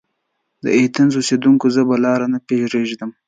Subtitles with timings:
[0.63, 1.73] د ایتهنز اوسیدونکیو!
[1.75, 3.09] زه به لار نه پريږدم.